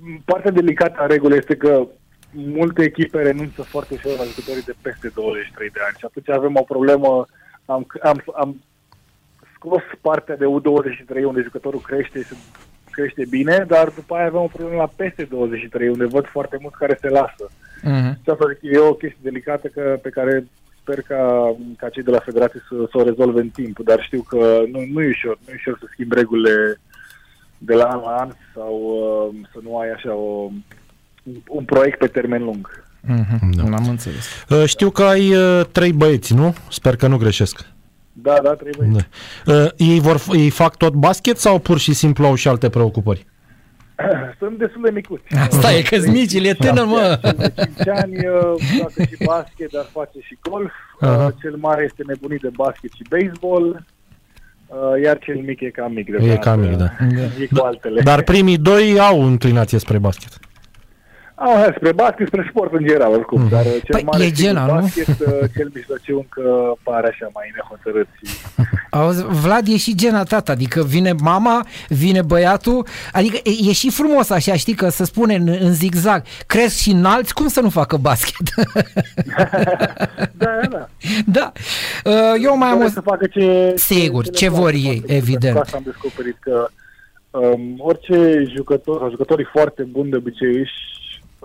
m, 0.00 0.22
partea 0.24 0.50
delicată 0.50 1.00
a 1.00 1.06
regulii 1.06 1.38
este 1.38 1.56
că 1.56 1.86
multe 2.32 2.82
echipe 2.82 3.22
renunță 3.22 3.62
foarte 3.62 3.94
ușor 3.94 4.18
la 4.18 4.24
jucătorii 4.24 4.62
de 4.62 4.74
peste 4.82 5.10
23 5.14 5.68
de 5.68 5.80
ani 5.86 5.96
și 5.98 6.04
atunci 6.04 6.30
avem 6.30 6.54
o 6.56 6.62
problemă, 6.62 7.26
am, 7.64 7.86
am, 8.02 8.22
am 8.34 8.60
scos 9.64 9.82
partea 10.00 10.36
de 10.36 10.44
U23 10.44 11.24
unde 11.24 11.42
jucătorul 11.42 11.80
crește 11.80 12.18
și 12.22 12.34
crește 12.90 13.24
bine, 13.30 13.64
dar 13.68 13.88
după 13.88 14.14
aia 14.14 14.26
avem 14.26 14.40
o 14.40 14.54
problemă 14.56 14.80
la 14.80 14.90
peste 14.96 15.24
23 15.24 15.88
unde 15.88 16.04
văd 16.04 16.26
foarte 16.26 16.56
mulți 16.60 16.76
care 16.76 16.98
se 17.00 17.08
lasă. 17.08 17.44
Uh-huh. 17.48 18.12
Și 18.22 18.30
asta 18.30 18.44
zic, 18.52 18.72
e 18.72 18.78
o 18.78 18.94
chestie 18.94 19.20
delicată 19.22 19.66
că, 19.68 19.98
pe 20.02 20.08
care 20.08 20.46
sper 20.80 21.00
ca, 21.00 21.54
ca 21.76 21.88
cei 21.88 22.02
de 22.02 22.10
la 22.10 22.18
federație 22.18 22.60
să, 22.68 22.74
să 22.90 22.98
o 22.98 23.02
rezolve 23.02 23.40
în 23.40 23.48
timp, 23.48 23.78
dar 23.78 24.02
știu 24.02 24.22
că 24.22 24.62
nu, 24.72 24.80
nu 24.92 25.02
e 25.02 25.08
ușor, 25.08 25.38
nu 25.46 25.52
e 25.52 25.56
ușor 25.56 25.76
să 25.80 25.86
schimbi 25.92 26.14
regulile 26.14 26.80
de 27.58 27.74
la 27.74 27.84
an 27.84 28.00
la 28.00 28.16
an 28.16 28.30
sau 28.54 28.74
uh, 28.82 29.48
să 29.52 29.58
nu 29.62 29.78
ai 29.78 29.90
așa 29.90 30.14
o, 30.14 30.50
un, 31.22 31.34
un 31.48 31.64
proiect 31.64 31.98
pe 31.98 32.06
termen 32.06 32.42
lung. 32.44 32.84
Uh-huh. 33.04 33.38
Da. 33.50 33.76
Am 33.76 33.88
înțeles. 33.88 34.44
Uh, 34.48 34.64
Știu 34.66 34.90
că 34.90 35.02
ai 35.02 35.34
uh, 35.36 35.66
trei 35.72 35.92
băieți, 35.92 36.34
nu? 36.34 36.54
Sper 36.68 36.96
că 36.96 37.06
nu 37.06 37.16
greșesc. 37.16 37.66
Da, 38.12 38.38
da, 38.42 38.54
trebuie. 38.54 38.90
Da. 39.44 39.52
Uh, 39.54 39.68
Ei, 39.76 40.00
vor, 40.00 40.18
f- 40.20 40.34
ei 40.38 40.50
fac 40.50 40.76
tot 40.76 40.92
basket 40.94 41.38
sau 41.38 41.58
pur 41.58 41.78
și 41.78 41.92
simplu 41.94 42.26
au 42.26 42.34
și 42.34 42.48
alte 42.48 42.68
preocupări? 42.70 43.26
Sunt 44.38 44.58
destul 44.58 44.82
de 44.84 44.90
micuți. 44.90 45.22
Asta 45.36 45.72
e 45.72 45.82
că-s 45.82 46.06
mici, 46.06 46.32
el 46.32 46.44
e 46.44 46.52
tânăr, 46.54 46.84
mă. 46.84 47.18
Cel 47.22 47.34
de 47.38 47.52
5 47.76 47.88
ani 47.88 48.16
uh, 48.16 48.32
joacă 48.76 49.02
și 49.02 49.16
basket, 49.24 49.70
dar 49.72 49.86
face 49.92 50.18
și 50.22 50.38
golf. 50.50 50.72
Aha. 51.00 51.24
Uh, 51.26 51.32
cel 51.40 51.56
mare 51.56 51.82
este 51.84 52.02
nebunit 52.06 52.40
de 52.40 52.48
basket 52.56 52.90
și 52.92 53.02
baseball. 53.10 53.84
Uh, 54.66 55.02
iar 55.04 55.18
cel 55.18 55.36
mic 55.46 55.60
e 55.60 55.70
cam 55.70 55.92
mic. 55.92 56.08
E 56.08 56.16
deocamdată. 56.18 56.94
cam 56.98 57.06
mic, 57.06 57.16
da. 57.18 57.42
E 57.42 57.48
cu 57.56 57.64
altele. 57.64 58.00
Dar 58.02 58.22
primii 58.22 58.58
doi 58.58 58.98
au 59.00 59.22
înclinație 59.26 59.78
spre 59.78 59.98
basket. 59.98 60.38
Au, 61.34 61.54
hai, 61.54 61.72
spre 61.76 61.92
basket, 61.92 62.26
spre 62.26 62.46
sport 62.50 62.72
în 62.72 62.84
general, 62.86 63.12
oricum. 63.12 63.40
Mhm. 63.40 63.50
Dar 63.50 63.64
uh, 63.64 63.72
cel 63.72 63.82
Păi, 63.90 64.02
mare 64.02 64.22
e 64.24 64.26
știi, 64.28 64.36
cu 64.36 64.48
Gena, 64.48 64.66
nu? 64.66 64.72
basket, 64.80 65.08
uh, 65.08 65.26
cel 65.56 65.70
mijlociu 65.74 66.16
încă 66.16 66.42
pare 66.82 67.06
așa 67.08 67.30
mai 67.34 67.52
nehotărât. 67.54 68.08
Și... 68.16 68.34
Auzi, 68.90 69.24
Vlad 69.24 69.68
e 69.68 69.76
și 69.76 69.94
gena 69.94 70.22
tata, 70.22 70.52
adică 70.52 70.82
vine 70.82 71.12
mama, 71.12 71.66
vine 71.88 72.22
băiatul, 72.22 72.86
adică 73.12 73.36
e, 73.42 73.50
e 73.68 73.72
și 73.72 73.90
frumos 73.90 74.30
așa, 74.30 74.56
știi, 74.56 74.74
că 74.74 74.88
se 74.88 75.04
spune 75.04 75.34
în, 75.34 75.48
în 75.60 75.72
zigzag, 75.72 76.22
cresc 76.46 76.76
și 76.76 76.90
înalți, 76.90 77.34
cum 77.34 77.48
să 77.48 77.60
nu 77.60 77.70
facă 77.70 77.96
basket? 77.96 78.48
da, 79.24 79.44
da, 80.38 80.60
da. 80.70 80.88
da. 81.26 81.52
Uh, 82.04 82.34
Eu 82.42 82.56
mai 82.56 82.68
am 82.68 82.74
o... 82.74 82.76
Doresc 82.76 82.94
să 82.94 83.00
facă 83.00 83.26
ce... 83.26 83.72
Sigur, 83.76 84.24
le 84.24 84.30
ce 84.30 84.46
place 84.46 84.60
vor 84.60 84.70
foarte 84.70 84.88
ei, 84.88 84.98
mult. 84.98 85.10
evident. 85.10 85.54
Cu 85.54 85.60
asta 85.60 85.76
am 85.76 85.82
descoperit 85.86 86.36
că 86.40 86.68
um, 87.30 87.74
orice 87.78 88.44
jucător, 88.54 88.98
sau 88.98 89.10
jucătorii 89.10 89.48
foarte 89.52 89.82
buni 89.82 90.10
de 90.10 90.16
obicei 90.16 90.58
își 90.58 90.72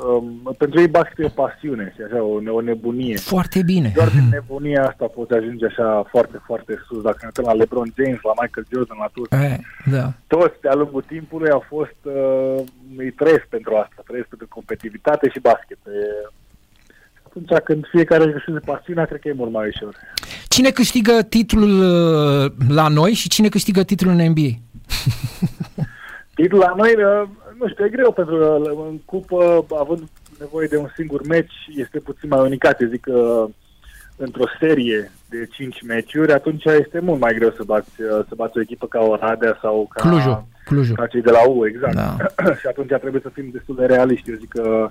Um, 0.06 0.56
pentru 0.58 0.80
ei 0.80 0.88
basket 0.88 1.20
e 1.20 1.26
o 1.26 1.42
pasiune 1.44 1.94
și 1.96 2.02
așa, 2.02 2.24
o, 2.24 2.54
o 2.58 2.62
nebunie. 2.62 3.18
Foarte 3.18 3.62
bine. 3.64 3.92
Doar 3.96 4.10
din 4.10 4.28
nebunia 4.32 4.88
asta 4.88 5.06
poți 5.06 5.34
ajunge 5.34 5.66
așa 5.66 6.08
foarte, 6.10 6.42
foarte 6.46 6.74
sus. 6.88 7.02
Dacă 7.02 7.18
ne 7.22 7.26
uităm 7.28 7.46
la 7.46 7.54
LeBron 7.54 7.94
James, 7.98 8.20
la 8.30 8.34
Michael 8.42 8.66
Jordan, 8.72 8.98
la 9.00 9.10
toți, 9.14 9.44
Eh, 9.46 9.58
da. 9.96 10.14
toți 10.28 10.62
de-a 10.62 10.74
lungul 10.76 11.04
timpului 11.08 11.50
au 11.50 11.64
fost, 11.68 12.00
uh, 12.04 12.64
îi 12.98 13.12
trăiesc 13.12 13.46
pentru 13.56 13.76
asta, 13.76 14.02
trăiesc 14.08 14.28
pentru 14.28 14.48
competitivitate 14.50 15.30
și 15.30 15.40
basket. 15.40 15.78
E, 15.88 16.30
atunci 17.28 17.52
când 17.64 17.86
fiecare 17.92 18.24
își 18.24 18.34
găsește 18.38 18.72
pasiunea, 18.72 19.06
cred 19.06 19.20
că 19.20 19.28
e 19.28 19.34
mult 19.42 19.52
mai 19.52 19.68
ușor. 19.68 19.96
Cine 20.48 20.70
câștigă 20.70 21.12
titlul 21.30 21.74
uh, 21.80 22.52
la 22.70 22.88
noi 22.88 23.12
și 23.14 23.30
cine 23.30 23.50
câștigă 23.50 23.84
titlul 23.84 24.12
în 24.14 24.26
NBA? 24.30 24.52
Titlul 26.38 26.60
la 26.60 26.74
noi, 26.76 26.94
uh, 26.96 27.28
nu 27.60 27.68
știu, 27.68 27.86
e 27.86 27.98
greu 27.98 28.12
pentru 28.12 28.38
că 28.38 28.60
în 28.90 28.98
cupă, 29.06 29.66
având 29.80 30.04
nevoie 30.40 30.68
de 30.68 30.78
un 30.78 30.90
singur 30.96 31.22
meci, 31.28 31.56
este 31.76 32.00
puțin 32.00 32.30
mai 32.30 32.46
unicat. 32.46 32.82
Eu 32.82 32.88
zic 32.88 33.02
că 33.02 33.48
într-o 34.16 34.48
serie 34.60 35.12
de 35.30 35.48
5 35.52 35.82
meciuri, 35.82 36.34
atunci 36.34 36.64
este 36.66 37.00
mult 37.00 37.20
mai 37.20 37.34
greu 37.34 37.52
să 37.52 37.64
bați, 37.66 38.02
uh, 38.02 38.26
să 38.28 38.34
bați 38.36 38.58
o 38.58 38.62
echipă 38.62 38.88
ca 38.88 39.00
Oradea 39.00 39.58
sau 39.62 39.90
ca, 39.94 40.10
Clujul. 40.10 40.46
Clujul. 40.66 40.96
ca 40.96 41.08
cei 41.08 41.22
de 41.22 41.32
la 41.32 41.48
U, 41.48 41.68
exact. 41.68 41.96
Da. 41.96 42.16
și 42.60 42.68
atunci 42.68 43.00
trebuie 43.00 43.22
să 43.22 43.30
fim 43.30 43.50
destul 43.52 43.76
de 43.76 43.86
realiști. 43.86 44.30
Eu 44.30 44.36
zic 44.36 44.50
că 44.50 44.90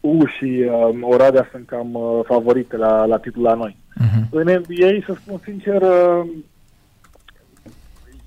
U 0.00 0.26
și 0.26 0.70
uh, 0.70 0.98
Oradea 1.00 1.48
sunt 1.50 1.66
cam 1.66 1.94
uh, 1.94 2.20
favorite 2.24 2.76
la, 2.76 3.04
la 3.04 3.18
titlul 3.18 3.44
la 3.44 3.54
noi. 3.54 3.76
Uh-huh. 3.76 4.28
În 4.30 4.42
NBA, 4.42 5.04
să 5.06 5.14
spun 5.20 5.40
sincer, 5.44 5.82
uh, 5.82 6.28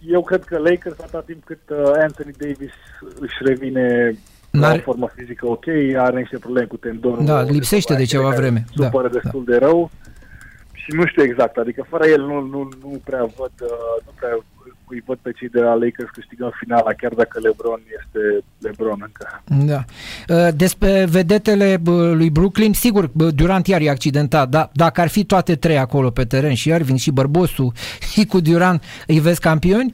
eu 0.08 0.22
cred 0.22 0.44
că 0.44 0.58
Lakers, 0.58 1.00
atâta 1.00 1.24
timp 1.26 1.44
cât 1.44 1.70
uh, 1.70 1.78
Anthony 2.02 2.34
Davis 2.38 2.74
își 3.20 3.38
revine 3.40 4.16
N-are... 4.52 4.78
o 4.78 4.82
formă 4.82 5.10
fizică 5.16 5.48
ok, 5.48 5.68
are 5.98 6.20
niște 6.20 6.38
probleme 6.38 6.68
cu 6.68 6.78
tendonul. 6.78 7.26
Da, 7.26 7.42
lipsește 7.42 7.96
de 7.96 8.04
ceva 8.04 8.30
vreme. 8.30 8.66
Supără 8.76 9.08
da, 9.08 9.20
destul 9.20 9.44
da. 9.46 9.52
de 9.52 9.58
rău 9.58 9.92
și 10.74 10.92
nu 10.92 11.06
știu 11.06 11.24
exact, 11.24 11.58
adică 11.58 11.86
fără 11.90 12.06
el 12.08 12.22
nu, 12.22 12.40
nu, 12.42 12.70
nu 12.82 13.02
prea 13.04 13.24
văd, 13.38 13.52
uh, 13.62 14.06
nu 14.06 14.12
prea 14.20 14.38
îi 14.92 15.04
văd 15.06 15.18
pe 15.22 15.32
cei 15.32 15.50
de 15.50 15.60
la 15.60 15.74
Lakers 15.74 16.10
câștigând 16.14 16.52
finala, 16.60 16.94
chiar 16.94 17.14
dacă 17.14 17.40
LeBron 17.40 17.82
este 18.00 18.44
LeBron 18.58 19.00
încă. 19.08 19.44
Da. 19.66 19.84
Uh, 20.36 20.54
despre 20.56 21.06
vedetele 21.10 21.82
lui 22.14 22.30
Brooklyn, 22.30 22.74
sigur, 22.74 23.10
Durant 23.14 23.68
iar 23.68 23.82
e 23.82 23.90
accidentat, 23.90 24.50
dar 24.50 24.70
dacă 24.74 25.02
ar 25.02 25.08
fi 25.08 25.24
toate 25.26 25.56
trei 25.56 25.78
acolo 25.78 26.10
pe 26.10 26.26
teren, 26.26 26.54
și 26.54 26.70
Irving, 26.70 26.98
și 26.98 27.12
Bărbosu, 27.12 27.72
și 28.12 28.26
cu 28.26 28.40
Durant, 28.40 28.84
îi 29.08 29.20
vezi 29.20 29.40
campioni? 29.40 29.94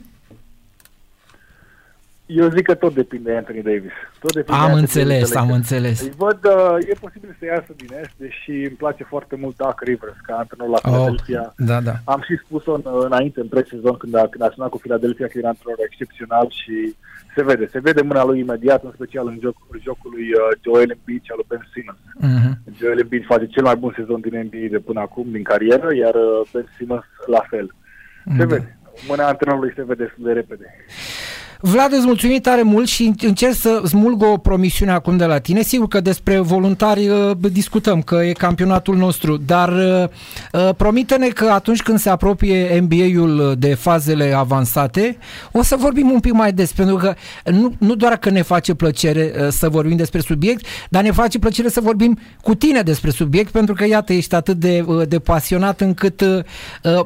Eu 2.28 2.50
zic 2.50 2.66
că 2.66 2.76
tot 2.76 2.94
depinde 2.94 3.32
de 3.32 3.38
Anthony 3.38 3.62
Davis. 3.62 3.96
Tot 4.20 4.34
depinde 4.34 4.62
am 4.62 4.74
înțeles, 4.74 5.36
am 5.36 5.52
înțeles. 5.52 6.02
Îi 6.02 6.14
văd, 6.18 6.40
uh, 6.46 6.90
e 6.90 6.94
posibil 7.00 7.36
să 7.40 7.46
iasă 7.46 7.72
din 7.76 7.90
Est, 8.02 8.14
deși 8.18 8.52
îmi 8.52 8.80
place 8.84 9.04
foarte 9.04 9.36
mult 9.36 9.56
Doc 9.56 9.82
Rivers 9.82 10.20
ca 10.22 10.36
antrenor 10.36 10.68
la 10.68 10.80
oh, 10.82 10.82
Philadelphia. 10.84 11.44
Oh, 11.46 11.66
da, 11.70 11.82
da. 11.82 11.96
Am 12.04 12.22
și 12.28 12.36
spus-o 12.46 12.74
în, 12.74 12.84
înainte, 13.10 13.40
în 13.40 13.48
pre-sezon, 13.48 13.98
când 13.98 14.16
a, 14.16 14.28
când 14.28 14.44
a 14.44 14.52
sunat 14.54 14.70
cu 14.70 14.78
Philadelphia, 14.78 15.28
că 15.28 15.38
era 15.38 15.48
antrenor 15.48 15.80
excepțional 15.86 16.48
și 16.62 16.96
se 17.36 17.44
vede. 17.44 17.68
Se 17.72 17.80
vede 17.80 18.02
mâna 18.02 18.24
lui 18.26 18.40
imediat, 18.40 18.84
în 18.84 18.92
special 18.94 19.28
în 19.28 19.38
joc, 19.42 19.56
jocul 19.84 20.12
lui 20.16 20.28
uh, 20.34 20.50
Joel 20.64 20.92
Embiid 20.96 21.24
și 21.24 21.32
al 21.32 21.40
lui 21.40 21.50
Ben 21.52 21.68
Simmons. 21.74 22.02
Uh-huh. 22.26 22.52
Joel 22.80 23.00
Embiid 23.00 23.26
face 23.26 23.46
cel 23.46 23.64
mai 23.64 23.76
bun 23.76 23.94
sezon 23.96 24.20
din 24.22 24.40
NBA 24.40 24.68
de 24.72 24.80
până 24.80 25.00
acum, 25.00 25.26
din 25.32 25.44
carieră, 25.44 25.96
iar 25.96 26.16
uh, 26.16 26.48
Ben 26.54 26.68
Simmons 26.78 27.06
la 27.26 27.44
fel. 27.50 27.68
Se 28.38 28.46
da. 28.46 28.46
vede. 28.46 28.80
Mâna 29.08 29.28
antrenorului 29.28 29.74
se 29.76 29.84
vede 29.84 30.04
destul 30.04 30.24
de 30.24 30.32
repede. 30.32 30.66
Vlad, 31.62 31.94
îți 31.94 32.06
mulțumim 32.06 32.40
tare 32.40 32.62
mult 32.62 32.88
și 32.88 33.14
încerc 33.22 33.54
să 33.54 33.82
smulg 33.88 34.22
o 34.22 34.38
promisiune 34.38 34.92
acum 34.92 35.18
de 35.18 35.26
la 35.26 35.40
tine. 35.40 35.62
Sigur 35.62 35.88
că 35.88 36.00
despre 36.00 36.40
voluntari 36.40 37.08
uh, 37.08 37.32
discutăm, 37.52 38.02
că 38.02 38.16
e 38.16 38.32
campionatul 38.32 38.98
nostru, 38.98 39.38
dar 39.38 39.70
uh, 39.70 40.10
uh, 40.52 40.70
promite-ne 40.78 41.28
că 41.28 41.46
atunci 41.46 41.82
când 41.82 42.00
se 42.00 42.10
apropie 42.10 42.80
NBA-ul 42.80 43.56
de 43.58 43.74
fazele 43.74 44.34
avansate, 44.34 45.18
o 45.52 45.64
să 45.64 45.76
vorbim 45.76 46.12
un 46.12 46.20
pic 46.20 46.32
mai 46.32 46.54
des, 46.54 46.74
pentru 46.74 46.96
că 46.96 47.14
nu, 47.44 47.74
nu 47.78 47.96
doar 47.96 48.18
că 48.18 48.30
ne 48.30 48.42
face 48.42 48.74
plăcere 48.74 49.34
să 49.50 49.70
vorbim 49.70 49.96
despre 49.96 50.20
subiect, 50.20 50.66
dar 50.90 51.04
ne 51.04 51.12
face 51.12 51.40
plăcere 51.40 51.70
să 51.70 51.82
vorbim 51.82 52.20
cu 52.42 52.56
tine 52.56 52.82
despre 52.82 53.10
subiect, 53.10 53.52
pentru 53.52 53.74
că, 53.74 53.86
iată, 53.88 54.14
ești 54.14 54.36
atât 54.36 54.58
de, 54.58 54.86
de 55.08 55.20
pasionat 55.20 55.82
încât 55.82 56.24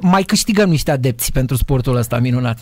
mai 0.01 0.23
câștigăm 0.23 0.69
niște 0.69 0.91
adepți 0.91 1.31
pentru 1.31 1.55
sportul 1.55 1.95
ăsta 1.95 2.19
minunat. 2.19 2.57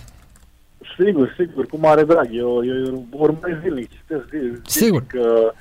Sigur, 1.04 1.34
sigur, 1.38 1.66
cu 1.66 1.78
mare 1.78 2.04
drag. 2.04 2.30
Eu, 2.32 2.66
eu, 2.66 2.86
eu 2.86 3.06
urmez 3.12 3.60
zilnic, 3.62 3.90
citesc 3.92 4.30
zilnic. 4.30 4.62
Sigur. 4.64 5.04
Că, 5.08 5.42
uh, 5.46 5.52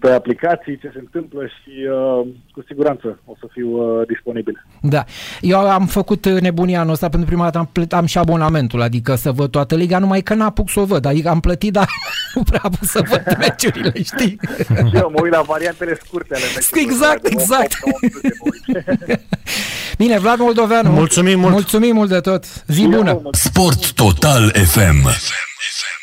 pe 0.00 0.10
aplicații 0.10 0.78
ce 0.78 0.90
se 0.92 0.98
întâmplă 0.98 1.46
și 1.46 1.70
uh, 1.90 2.26
cu 2.52 2.62
siguranță 2.66 3.18
o 3.26 3.32
să 3.40 3.46
fiu 3.52 3.68
uh, 3.68 4.06
disponibil. 4.06 4.66
Da. 4.80 5.04
Eu 5.40 5.58
am 5.58 5.86
făcut 5.86 6.24
uh, 6.24 6.40
nebunia 6.40 6.80
anul 6.80 6.92
ăsta 6.92 7.08
pentru 7.08 7.28
prima 7.28 7.44
dată, 7.44 7.58
am, 7.58 7.68
plătit, 7.72 7.92
am 7.92 8.06
și 8.06 8.18
abonamentul, 8.18 8.82
adică 8.82 9.14
să 9.14 9.32
văd 9.32 9.50
toată 9.50 9.74
liga, 9.74 9.98
numai 9.98 10.20
că 10.20 10.34
n-apuc 10.34 10.70
să 10.70 10.80
o 10.80 10.84
văd, 10.84 11.04
adică 11.04 11.28
am 11.28 11.40
plătit, 11.40 11.72
dar 11.72 11.88
nu 12.34 12.42
prea 12.42 12.60
apuc 12.62 12.84
să 12.84 13.04
văd 13.08 13.36
meciurile, 13.38 13.92
știi? 14.02 14.38
și 14.66 14.96
eu 14.96 15.12
mă 15.14 15.20
uit 15.22 15.32
la 15.32 15.40
variantele 15.40 15.98
scurte 16.04 16.34
ale 16.34 16.44
meciurilor. 16.54 16.92
Exact, 16.92 17.26
exact. 17.26 17.72
Bine, 19.98 20.18
Vlad 20.18 20.38
Moldoveanu. 20.38 20.90
Mulțumim 20.90 21.38
mult. 21.38 21.52
Mulțumim 21.52 21.94
mult 21.94 22.08
de 22.08 22.20
tot. 22.20 22.44
Zi 22.66 22.86
bună. 22.86 23.20
Sport 23.30 23.92
Total 23.92 24.50
FM. 24.50 24.60
FM, 24.72 25.02
FM. 25.02 26.01